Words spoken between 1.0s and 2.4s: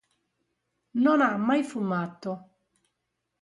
Non ha mai fumato.